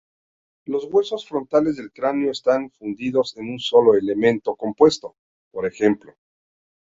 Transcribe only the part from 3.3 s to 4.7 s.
en un solo elemento